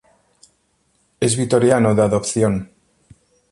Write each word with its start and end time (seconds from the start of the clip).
Es 1.19 1.37
vitoriano 1.41 1.93
de 1.93 2.01
adopción. 2.01 2.71